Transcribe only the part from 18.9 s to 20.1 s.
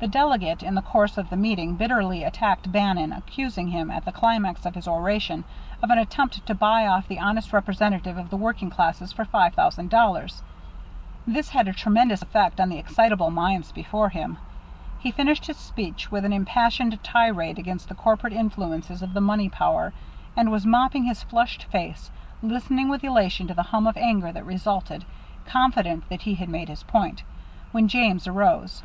of the money power,